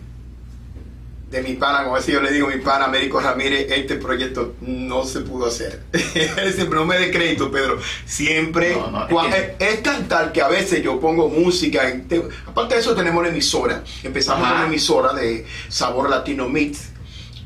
[1.29, 5.03] de mi pana, como así yo le digo, mi pana Américo Ramírez, este proyecto no
[5.05, 5.83] se pudo hacer.
[5.93, 7.79] Siempre no me dé crédito, Pedro.
[8.05, 8.75] Siempre.
[8.75, 11.83] No, no, es que- es, tal que a veces yo pongo música.
[12.07, 13.83] te- aparte de eso, tenemos una emisora.
[14.01, 14.49] Empezamos Ajá.
[14.53, 16.89] con una emisora de Sabor Latino Mix.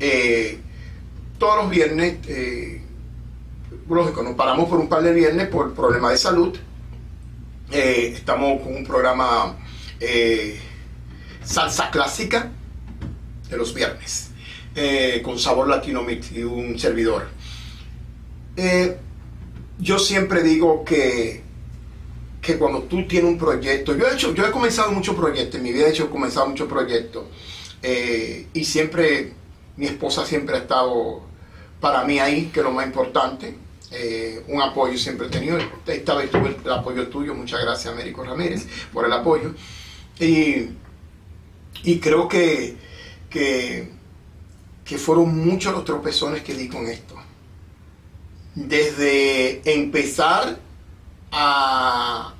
[0.00, 0.58] Eh,
[1.38, 2.80] todos los viernes, eh,
[3.88, 6.56] lógico, nos paramos por un par de viernes por problemas de salud.
[7.70, 9.56] Eh, estamos con un programa
[11.42, 12.50] salsa clásica
[13.48, 14.30] de los viernes,
[14.74, 16.04] eh, con sabor latino
[16.34, 17.28] y un servidor.
[18.56, 18.96] Eh,
[19.78, 21.42] yo siempre digo que,
[22.40, 25.62] que cuando tú tienes un proyecto, yo he, hecho, yo he comenzado muchos proyectos, en
[25.62, 27.24] mi vida he hecho comenzado muchos proyectos,
[27.82, 29.32] eh, y siempre,
[29.76, 31.22] mi esposa siempre ha estado
[31.80, 33.58] para mí ahí, que es lo más importante.
[34.48, 35.56] Un apoyo siempre he tenido.
[35.86, 37.32] Esta vez tuve el apoyo tuyo.
[37.32, 39.54] Muchas gracias, Américo Ramírez, por el apoyo.
[40.18, 40.70] Y,
[41.84, 42.76] y creo que,
[43.34, 43.90] que,
[44.84, 47.16] que fueron muchos los tropezones que di con esto.
[48.54, 50.56] Desde empezar
[51.32, 52.32] a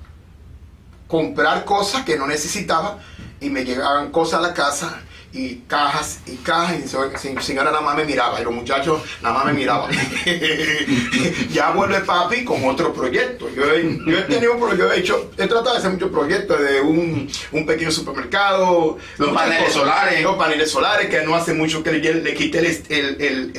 [1.08, 3.00] comprar cosas que no necesitaba
[3.40, 5.02] y me llegaban cosas a la casa
[5.34, 9.34] y cajas y cajas y sin- señora nada más me miraba y los muchachos nada
[9.36, 9.90] más me miraban.
[11.52, 13.48] Ya vuelve papi con otro proyecto.
[13.54, 16.80] Yo he, yo he tenido yo he hecho he tratado de hacer muchos proyectos de
[16.80, 20.22] un, un pequeño supermercado Los paneles solares.
[20.22, 23.52] los paneles solares que no hace mucho que le, le quité el, el,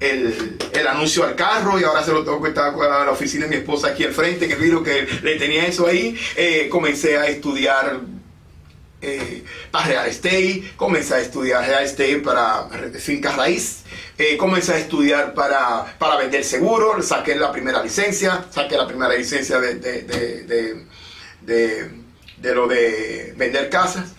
[0.00, 3.44] el, el, anuncio al carro y ahora se lo tengo que estar a la oficina
[3.46, 6.16] de mi esposa aquí al frente que vieron que le tenía eso ahí.
[6.36, 8.00] Eh, comencé a estudiar
[9.02, 13.82] eh, para real estate, comencé a estudiar real estate para fincas raíz,
[14.18, 19.14] eh, comencé a estudiar para, para vender seguro, saqué la primera licencia, saqué la primera
[19.14, 21.90] licencia de, de, de, de-
[22.40, 24.12] de- lo de vender casas.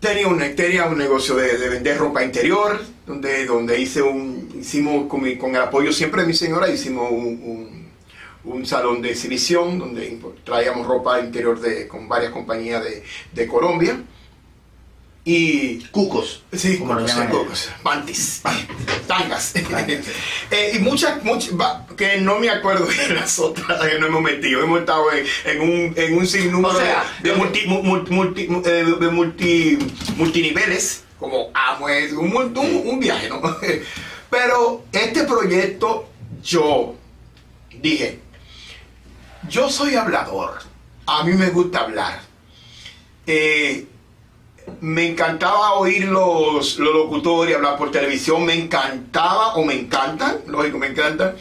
[0.00, 5.22] Tenía un, tenía un negocio de vender ropa interior, donde, donde hice un, hicimos con,
[5.22, 7.73] mi- con el apoyo siempre de mi señora, hicimos un, un-
[8.44, 13.02] un salón de exhibición donde traíamos ropa interior de, con varias compañías de,
[13.32, 14.02] de Colombia.
[15.26, 16.42] Y Cucos.
[16.52, 18.42] Sí, como llaman cocos, panties,
[19.06, 19.54] tangas.
[20.50, 21.54] Eh, y muchas, muchas,
[21.96, 24.62] que no me acuerdo de las otras que no hemos metido.
[24.62, 28.48] Hemos estado en, en un, en un sinnúmero O sea, de, multi, mu- multi, multi-
[28.66, 29.78] eh, de multi-
[30.18, 33.40] multiniveles, como un, un, un- un viaje, ¿no?
[34.30, 36.06] Pero este proyecto,
[36.42, 36.94] yo
[37.80, 38.18] dije,
[39.48, 40.58] yo soy hablador,
[41.06, 42.20] a mí me gusta hablar.
[43.26, 43.86] Eh,
[44.80, 50.88] me encantaba oír los, locutores hablar por televisión, me encantaba o me encantan, lógico, me
[50.88, 51.36] encanta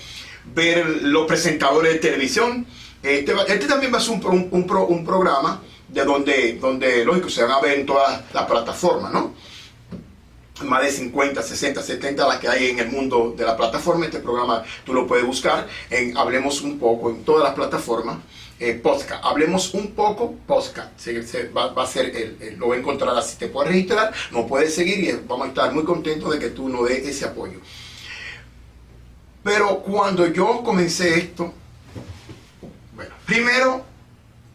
[0.53, 2.65] ver los presentadores de televisión.
[3.01, 7.59] Este, este también va a ser un programa de donde, donde, lógico, se van a
[7.59, 9.33] ver en todas las plataformas, ¿no?
[10.63, 14.05] Más de 50, 60, 70 las que hay en el mundo de la plataforma.
[14.05, 18.17] Este programa tú lo puedes buscar en Hablemos un poco en todas las plataformas.
[18.59, 18.79] Eh.
[19.23, 20.97] Hablemos un poco podcast.
[20.97, 22.67] Se- se- va, a ser el, el- lo
[23.17, 23.37] así.
[23.37, 26.69] Te puedes registrar, nos puedes seguir y vamos a estar muy contentos de que tú
[26.69, 27.59] nos des ese apoyo.
[29.43, 31.53] Pero cuando yo comencé esto,
[32.95, 33.83] bueno, primero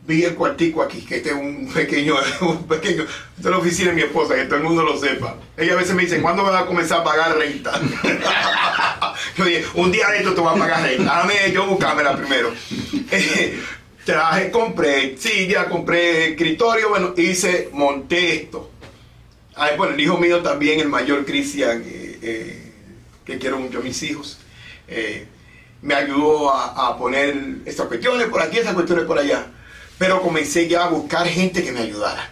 [0.09, 3.91] vi el cuartico aquí, que este es un pequeño, un pequeño, esta es la oficina
[3.91, 5.37] de mi esposa, que todo el mundo lo sepa.
[5.55, 7.79] Ella a veces me dice, ¿cuándo me va a comenzar a pagar renta?
[9.37, 12.53] yo dije, un día de esto te voy a pagar renta, déjame yo buscármela primero.
[13.11, 13.59] Eh,
[14.05, 18.71] traje, compré silla, compré escritorio, bueno, hice, monté esto.
[19.57, 22.73] Ay, bueno, el hijo mío también, el mayor Cristian, eh, eh,
[23.25, 24.41] que quiero mucho a mis hijos,
[25.81, 29.47] me ayudó a, a poner estas cuestiones por aquí, esas cuestiones por allá.
[29.99, 32.31] Pero comencé ya a buscar gente que me ayudara.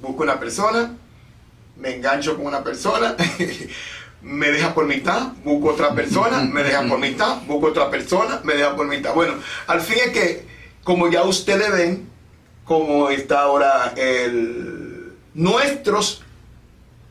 [0.00, 0.96] Busco una persona,
[1.76, 3.16] me engancho con una persona,
[4.22, 8.54] me deja por mitad, busco otra persona, me deja por mitad, busco otra persona, me
[8.54, 9.14] deja por mitad.
[9.14, 9.34] Bueno,
[9.66, 10.46] al fin es que,
[10.84, 12.08] como ya ustedes ven,
[12.64, 16.22] como está ahora el, nuestros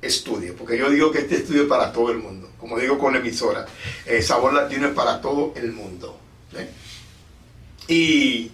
[0.01, 3.13] estudio, porque yo digo que este estudio es para todo el mundo, como digo con
[3.13, 3.65] la emisora,
[4.06, 6.17] eh, Sabor Latino es para todo el mundo.
[6.56, 6.69] ¿eh?
[7.91, 8.51] Y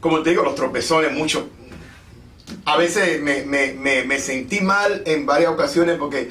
[0.00, 1.48] como te digo, los tropezones, mucho.
[2.64, 6.30] A veces me, sentí mal en varias ocasiones porque,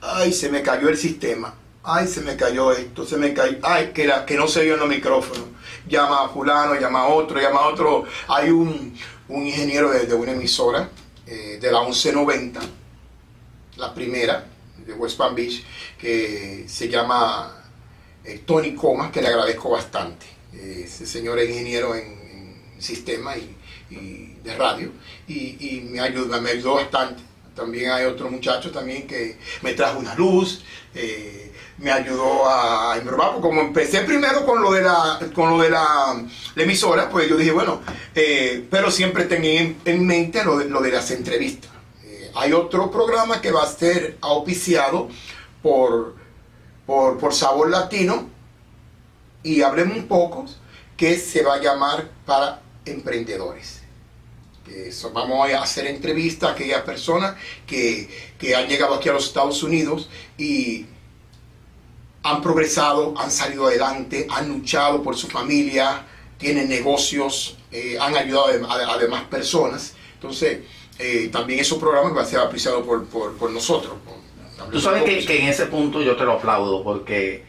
[0.00, 1.54] ay, se me cayó el sistema
[1.86, 4.74] ay, se me cayó esto, se me cayó, ay, que, era, que no se vio
[4.74, 5.44] en los micrófonos.
[5.88, 8.04] Llama a fulano, llama a otro, llama a otro.
[8.26, 10.90] Hay un, ingeniero de, de, una emisora,
[11.26, 12.60] eh, de la 1190,
[13.76, 14.46] la primera,
[14.84, 15.64] de West Palm Beach,
[15.98, 17.56] que se llama
[18.24, 20.26] eh, Tony Comas, que le agradezco bastante.
[20.62, 23.52] Ese señor es ingeniero en, en sistema y,
[24.42, 24.92] de radio
[25.28, 27.22] y, me, ayudó, me ayudó bastante.
[27.54, 30.62] También hay otro muchacho también que me trajo una luz.
[30.94, 33.40] Eh, me ayudó a improbar.
[33.40, 36.22] Como empecé primero con lo de la, con lo de la,
[36.54, 37.80] emisora, pues yo dije, bueno,
[38.14, 41.70] eh, pero siempre tenía en, en mente lo de, lo de, las entrevistas.
[42.04, 45.08] Eh, hay otro programa que va a ser auspiciado
[45.62, 46.14] por,
[46.86, 48.35] por, por Sabor Latino
[49.46, 50.44] y hablemos un poco
[50.96, 53.82] que se va a llamar para emprendedores.
[54.66, 58.08] Eso, vamos a hacer entrevistas a aquellas personas que,
[58.40, 60.86] que han llegado aquí a los Estados Unidos y
[62.24, 66.04] han progresado, han salido adelante, han luchado por su familia,
[66.38, 69.94] tienen negocios, eh, han ayudado a, a, demás personas.
[70.14, 70.62] Entonces,
[70.98, 73.94] eh, también esos programas va a ser apreciado por, por, por nosotros.
[74.04, 77.44] Por, Tú sabes que, que, en ese punto yo te lo aplaudo porque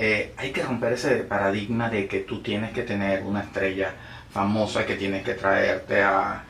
[0.00, 3.92] eh, hay que romper ese paradigma de que tú tienes que tener una estrella
[4.30, 6.44] famosa, que tienes que traerte a,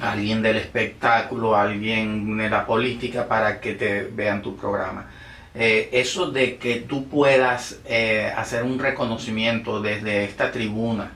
[0.00, 5.06] alguien del espectáculo, a alguien de la política para que te vean tu programa.
[5.54, 11.12] Eh, eso de que tú puedas eh, hacer un reconocimiento desde esta tribuna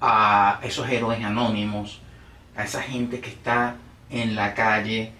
[0.00, 2.02] a esos héroes anónimos,
[2.54, 3.76] a esa gente que está
[4.10, 5.12] en la calle,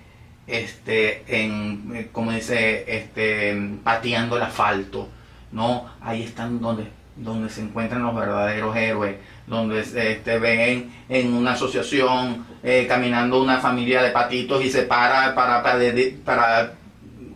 [0.47, 5.09] este, en, eh, como dice, este, pateando el asfalto,
[5.53, 5.91] ¿no?
[6.01, 12.47] Ahí están donde, donde se encuentran los verdaderos héroes, donde este, ven en una asociación
[12.63, 16.73] eh, caminando una familia de patitos y se para para, para,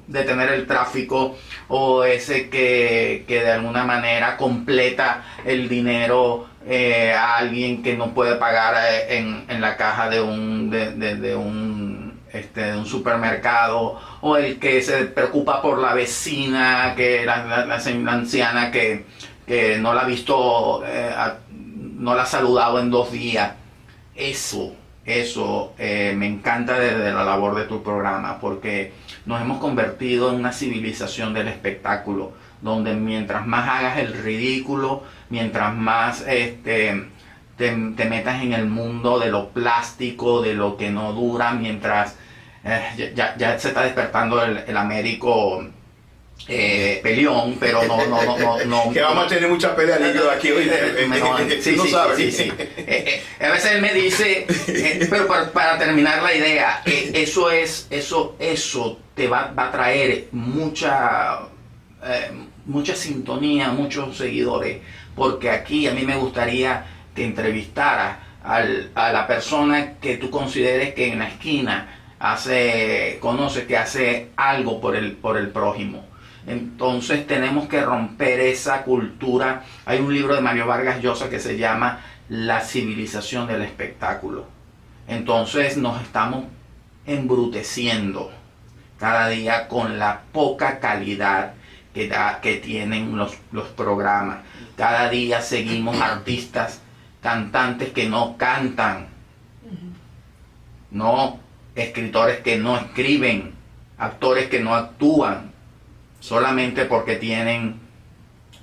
[0.06, 1.36] detener el tráfico
[1.68, 8.14] o ese que, que de alguna manera completa el dinero eh, a alguien que no
[8.14, 8.74] puede pagar
[9.08, 11.85] en, en la caja de un, de un,
[12.38, 17.74] este, de un supermercado o el que se preocupa por la vecina, que la, la,
[18.12, 19.06] anciana que,
[19.46, 21.14] que, no la ha visto, eh,
[21.50, 23.52] no la ha saludado en dos días.
[24.14, 28.92] Eso, eso eh, me encanta de, de la labor de tu programa porque
[29.26, 35.74] nos hemos convertido en una civilización del espectáculo, donde mientras más hagas el ridículo, mientras
[35.74, 37.08] más este,
[37.56, 42.16] te, te metas en el mundo de lo plástico, de lo que no dura, mientras
[42.66, 45.64] eh, ya, ya, se está despertando el, el Américo
[46.48, 48.90] eh, peleón, pero no, no, no, no, no.
[48.92, 50.64] Que vamos a tener mucha pelea de aquí hoy.
[51.60, 54.46] sí, sí, sí, sí, eh, eh, a veces él me dice,
[55.10, 60.28] pero para, para, terminar la idea, eso es, eso, eso te va, va a traer
[60.32, 61.40] mucha,
[62.64, 64.78] mucha sintonía, muchos seguidores,
[65.16, 70.94] porque aquí a mí me gustaría que entrevistara al, a la persona que tú consideres
[70.94, 76.04] que en la esquina hace, conoce que hace algo por el, por el prójimo
[76.46, 79.64] entonces tenemos que romper esa cultura.
[79.84, 84.46] Hay un libro de Mario Vargas Llosa que se llama La civilización del espectáculo.
[85.08, 86.44] Entonces nos estamos
[87.04, 88.30] embruteciendo
[88.98, 91.54] cada día con la poca calidad
[91.92, 94.38] que, da, que tienen los, los programas.
[94.76, 96.80] Cada día seguimos artistas,
[97.22, 99.08] cantantes que no cantan,
[100.90, 101.40] no
[101.76, 103.52] escritores que no escriben,
[103.98, 105.52] actores que no actúan
[106.18, 107.76] solamente porque tienen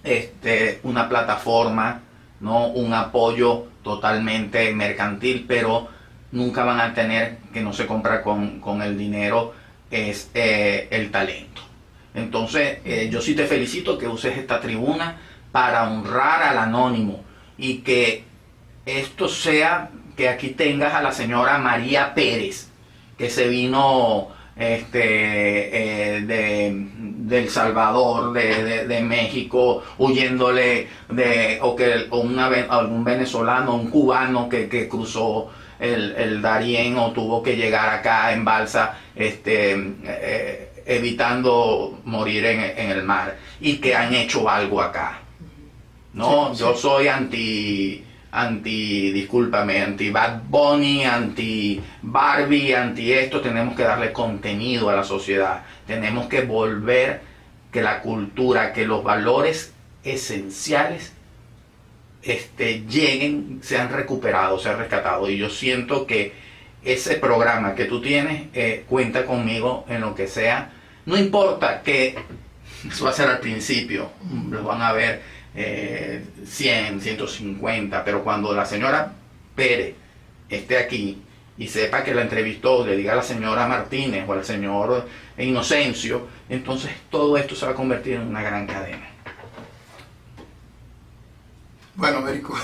[0.03, 2.01] este, una plataforma,
[2.41, 2.67] ¿no?
[2.67, 5.87] un apoyo totalmente mercantil, pero
[6.31, 9.53] nunca van a tener, que no se compra con, con el dinero,
[9.91, 11.61] es eh, el talento.
[12.15, 15.17] Entonces, eh, yo sí te felicito que uses esta tribuna
[15.51, 17.23] para honrar al anónimo
[17.57, 18.23] y que
[18.85, 22.69] esto sea, que aquí tengas a la señora María Pérez,
[23.17, 31.59] que se vino este, eh, de, de, El Salvador, de, de, de, México, huyéndole de,
[31.61, 35.49] o que o una, algún venezolano, un cubano que, que cruzó
[35.79, 39.73] el, el, Darién o tuvo que llegar acá en balsa, este,
[40.05, 45.19] eh, evitando morir en, en, el mar, y que han hecho algo acá.
[46.13, 46.59] No, sí, sí.
[46.59, 48.03] yo soy anti
[48.33, 55.03] anti, discúlpame, anti Bad Bunny, anti Barbie, anti esto, tenemos que darle contenido a la
[55.03, 55.63] sociedad.
[55.85, 57.21] Tenemos que volver
[57.71, 59.73] que la cultura, que los valores
[60.03, 61.13] esenciales
[62.23, 65.29] este, lleguen, sean recuperados, sean rescatados.
[65.29, 66.33] Y yo siento que
[66.83, 70.71] ese programa que tú tienes eh, cuenta conmigo en lo que sea.
[71.05, 72.15] No importa que
[72.87, 74.09] eso va a ser al principio,
[74.49, 75.21] lo van a ver
[75.55, 79.13] eh, 100, 150, pero cuando la señora
[79.55, 79.95] Pérez
[80.49, 81.21] esté aquí
[81.57, 86.27] y sepa que la entrevistó, le diga a la señora Martínez o al señor Inocencio,
[86.49, 89.09] entonces todo esto se va a convertir en una gran cadena.
[91.95, 92.57] Bueno, Américo.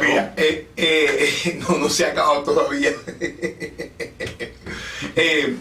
[0.00, 2.90] Mira, eh, eh, no, no se ha acabado todavía.
[5.16, 5.56] Eh,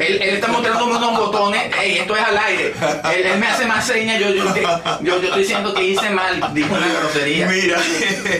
[0.00, 2.74] él, está mostrando unos botones, esto es al aire.
[3.14, 4.44] Él, me hace más señas, yo, yo,
[5.02, 7.46] yo, estoy diciendo que hice mal, dijo una grosería.
[7.46, 7.78] Mira,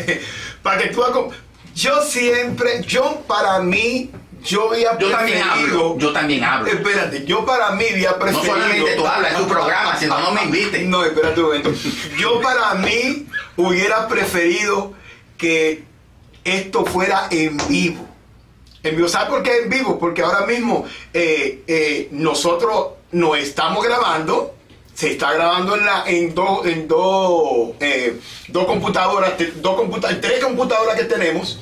[0.62, 1.03] para que tú
[1.74, 4.11] yo siempre, yo para mí,
[4.43, 6.70] yo había yo también hablo, yo también hablo.
[6.70, 8.57] Espérate, yo para mí había preferido.
[8.57, 10.82] No solamente tú hablas, es tu programa, si no, no me invites.
[10.88, 11.72] No, espérate un momento.
[12.18, 13.26] Yo para mí
[13.57, 14.95] hubiera preferido
[15.38, 15.84] que
[16.45, 18.09] esto fuera en vivo.
[18.82, 19.98] En vivo, ¿sabes por qué en vivo?
[19.98, 24.54] Porque ahora mismo eh, eh, nosotros no estamos grabando,
[24.94, 28.18] se está grabando en, la, en dos en dos eh,
[28.48, 29.80] dos computadoras, dos
[30.20, 31.58] tres computadoras que tenemos.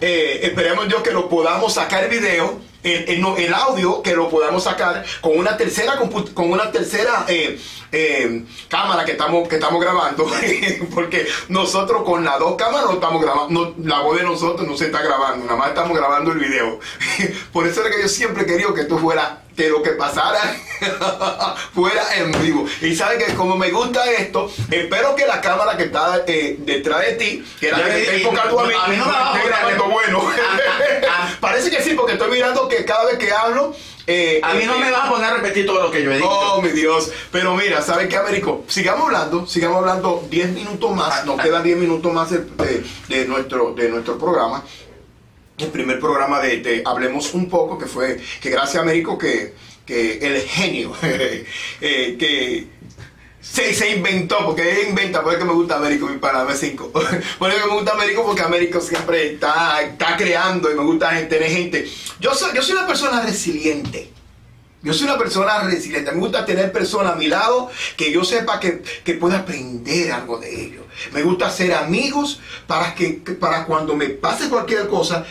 [0.00, 5.38] esperemos Dios que lo podamos sacar video el, el, audio que lo podamos sacar con
[5.38, 5.98] una tercera
[6.34, 7.60] con una tercera eh,
[7.92, 10.26] eh, cámara que estamos que estamos grabando
[10.94, 14.86] porque nosotros con las dos cámaras no estamos grabando la voz de nosotros no se
[14.86, 16.78] está grabando nada más estamos grabando el video.
[17.52, 20.40] Por eso es que yo siempre he querido que tú fueras que lo que pasara
[21.74, 22.64] fuera en vivo.
[22.80, 27.02] Y sabes que como me gusta esto, espero que la cámara que está eh, detrás
[27.02, 29.44] de ti, que la que está enfocando a mí, a mí no me va a
[29.44, 30.22] grabando bueno.
[31.40, 33.74] Parece que sí, porque estoy mirando que cada vez que hablo
[34.06, 36.10] eh, a mí no eh, me vas a poner a repetir todo lo que yo
[36.10, 36.28] he dicho.
[36.28, 37.12] Oh, mi Dios.
[37.30, 38.64] Pero mira, ¿sabes qué, Américo?
[38.66, 41.26] Sigamos hablando, sigamos hablando 10 minutos más.
[41.26, 44.64] Nos quedan 10 minutos más de, nuestro, de nuestro programa
[45.62, 49.54] el primer programa de, Hablemos un poco, que fue, que gracias a Américo, que,
[49.86, 52.66] que el genio, eh, que
[53.40, 56.90] se, se, inventó, porque él inventa, por eso me gusta Américo, mi para B5.
[57.38, 61.50] por eso me gusta Américo, porque Américo siempre está, está creando y me gusta tener
[61.50, 61.88] gente.
[62.20, 64.19] Yo soy, yo soy una persona resiliente.
[64.82, 66.10] Yo soy una persona resiliente.
[66.12, 70.38] Me gusta tener personas a mi lado que yo sepa que, que pueda aprender algo
[70.38, 70.84] de ellos.
[71.12, 75.24] Me gusta ser amigos para que para cuando me pase cualquier cosa,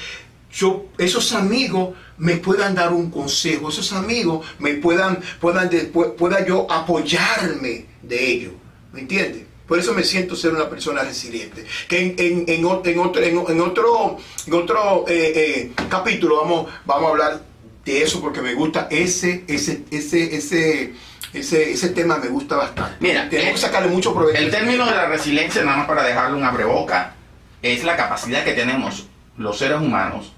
[0.51, 5.69] yo, esos amigos me puedan dar un consejo, esos amigos me puedan, puedan
[6.17, 8.53] pueda yo apoyarme de ellos.
[8.93, 9.43] ¿Me entiendes?
[9.67, 11.65] Por eso me siento ser una persona resiliente.
[11.87, 17.09] Que en, en, en, otro, en otro, en otro eh, eh, capítulo vamos, vamos a
[17.11, 17.48] hablar
[17.93, 20.93] de eso porque me gusta ese, ese, ese, ese,
[21.33, 22.97] ese, ese tema me gusta bastante.
[22.99, 24.39] Mira, tenemos que sacarle mucho provecho.
[24.39, 27.13] El término de la resiliencia, nada más para dejarle un abreboca,
[27.61, 30.33] es la capacidad que tenemos los seres humanos,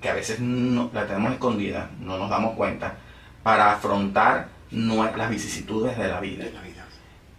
[0.00, 2.96] que a veces no, la tenemos escondida, no nos damos cuenta,
[3.42, 6.44] para afrontar las vicisitudes de la vida.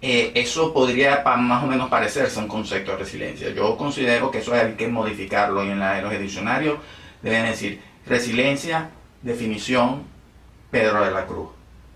[0.01, 3.49] Eh, eso podría más o menos parecerse un concepto de resiliencia.
[3.49, 6.77] Yo considero que eso hay que modificarlo y en, la, en los diccionarios
[7.21, 8.89] deben decir resiliencia,
[9.21, 10.03] definición,
[10.71, 11.49] Pedro de la Cruz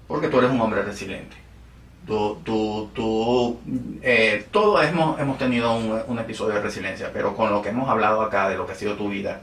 [0.10, 1.38] porque tú eres un hombre resiliente.
[2.08, 3.60] Tú, tú, tú
[4.02, 8.24] eh, todos hemos, hemos tenido un, episodio de resiliencia, pero con lo que hemos hablado
[8.24, 9.42] acá de lo que ha sido tu vida,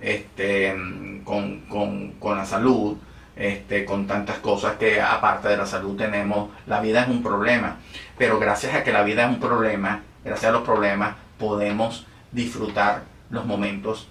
[0.00, 0.74] este,
[1.22, 2.96] con, con, con la salud,
[3.36, 7.76] este, con tantas cosas que aparte de la salud tenemos, la vida es un problema,
[8.16, 13.02] pero gracias a que la vida es un problema, gracias a los problemas, podemos disfrutar
[13.28, 14.08] los momentos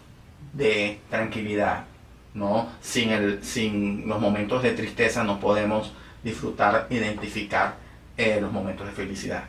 [0.54, 1.86] de tranquilidad,
[2.34, 2.70] ¿no?
[2.82, 5.92] Sin, el, sin los momentos de tristeza no podemos
[6.24, 7.76] disfrutar, identificar
[8.16, 9.44] eh, los momentos de felicidad.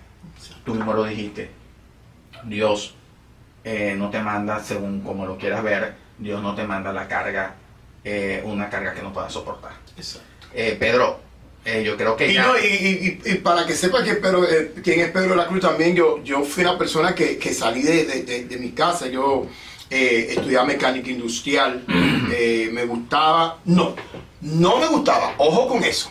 [0.64, 1.50] Tú mismo lo dijiste,
[2.44, 2.94] Dios
[3.62, 7.54] eh, no te manda según como lo quieras ver, Dios no te manda la carga,
[8.02, 9.72] eh, una carga que no puedas soportar.
[10.78, 11.20] Pedro,
[11.84, 12.32] yo creo que...
[12.32, 14.46] Y, y, para que sepa que Pedro,
[14.82, 17.82] quién es Pedro de la Cruz también, yo, yo fui una persona que, que salí
[17.82, 19.48] de, de, de mi casa, yo
[19.90, 21.84] eh, estudiaba mecánica industrial,
[22.32, 23.94] eh, me gustaba, no,
[24.40, 26.10] no me gustaba, ojo con eso.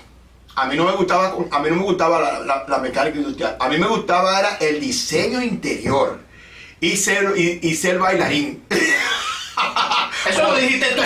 [0.56, 3.58] A mí no me gustaba, a mí no me gustaba la, mecánica industrial.
[3.60, 6.20] A mí me gustaba era el diseño interior
[6.80, 8.64] y ser, y, ser bailarín.
[10.30, 11.02] eso lo dijiste tú.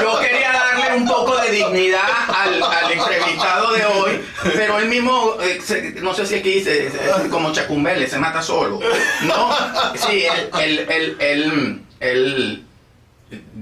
[0.00, 4.20] Yo quería darle un poco de dignidad al, al entrevistado de hoy,
[4.54, 6.92] pero él mismo, eh, se- no sé si es que dice,
[7.30, 8.80] como Chacumbele, se mata solo.
[9.22, 9.50] No,
[9.94, 12.64] sí, él, él, él, él, él-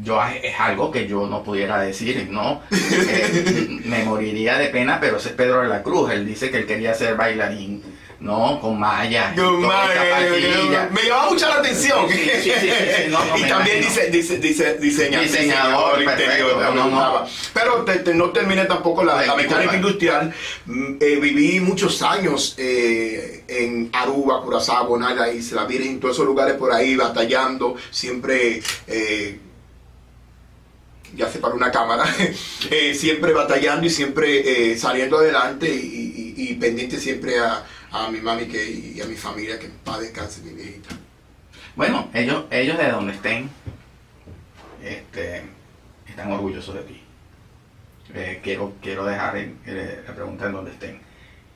[0.03, 2.63] yo es algo que yo no pudiera decir, ¿no?
[2.71, 6.11] Eh, me moriría de pena, pero ese es Pedro de la Cruz.
[6.11, 7.83] Él dice que él quería ser bailarín,
[8.21, 8.61] ¿no?
[8.61, 9.31] Con malla.
[9.31, 10.89] mío, patilla.
[10.93, 12.09] me llama mucho la atención.
[12.11, 16.49] Sí, sí, sí, sí, sí, no, no, y también dice, dice, dice, diseña- Diseñador, interior.
[16.59, 17.27] perfecto, no, no.
[17.55, 20.35] Pero te- te- no terminé tampoco la, mecánica industrial.
[20.67, 26.55] Mm, eh, viví muchos años eh, en Aruba, Curazao, Bonaya, Isla Virgen, todos esos lugares
[26.55, 28.61] por ahí batallando, siempre.
[28.89, 29.39] eh,
[31.15, 32.05] ya se para una cámara,
[32.71, 38.09] eh, siempre batallando y siempre eh, saliendo adelante y, y- y pendiente siempre a, a
[38.11, 40.91] mi mami que, y a mi familia, que en paz descanse mi viejita.
[41.77, 43.49] Bueno, ellos, ellos de donde estén,
[44.83, 45.43] este,
[46.09, 47.03] están orgullosos de ti.
[48.15, 51.01] Eh, quiero, quiero dejar en- eh, la pregunta en donde estén.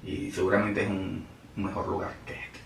[0.05, 1.27] Y seguramente es un,
[1.57, 2.61] un mejor lugar que este.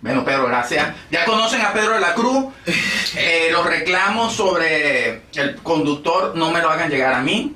[0.00, 0.94] Bueno, Pedro, gracias.
[1.10, 2.46] Ya conocen a Pedro de la Cruz.
[3.16, 7.54] Eh, los reclamos sobre el conductor no me lo hagan llegar a mí.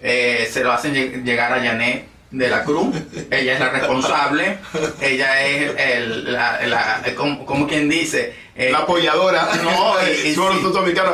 [0.00, 2.96] Eh, se lo hacen lleg- llegar a Janet de la Cruz.
[3.30, 4.58] Ella es la responsable.
[5.00, 8.34] Ella es el, la, la- como, como quien dice.
[8.56, 9.48] eh, La apoyadora.
[9.62, 10.34] No, y- sí.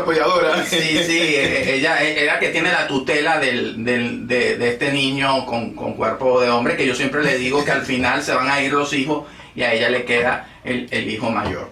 [0.00, 0.64] apoyadora.
[0.64, 4.92] Sí, sí, eh, ella es la que tiene la tutela del, del- de, de este
[4.92, 8.32] niño con, con cuerpo de hombre, que yo siempre le digo que al final se
[8.34, 9.24] van a ir los hijos
[9.56, 11.70] y a ella le queda el, el hijo mayor,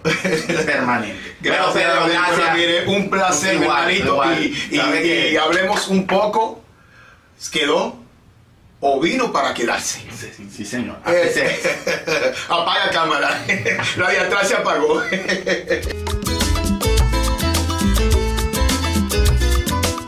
[0.65, 1.35] permanente.
[1.41, 2.13] Gracias, David,
[2.55, 4.43] mire, un placer, Igual.
[4.43, 4.75] Y,
[5.31, 6.61] y hablemos un poco.
[7.51, 7.95] Quedó
[8.79, 9.99] o vino para quedarse.
[10.15, 10.97] Sí, sí, sí, señor.
[11.05, 11.59] Se-
[12.49, 13.43] Apaga cámara.
[13.97, 15.01] La de atrás se apagó.